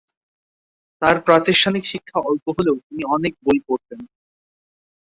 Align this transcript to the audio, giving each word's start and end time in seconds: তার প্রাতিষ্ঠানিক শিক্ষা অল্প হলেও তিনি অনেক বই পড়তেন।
তার 1.01 1.15
প্রাতিষ্ঠানিক 1.25 1.83
শিক্ষা 1.91 2.17
অল্প 2.29 2.45
হলেও 2.57 2.75
তিনি 2.85 3.03
অনেক 3.15 3.33
বই 3.45 3.59
পড়তেন। 3.67 3.99